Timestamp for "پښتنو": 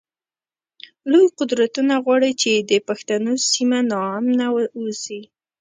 2.87-3.31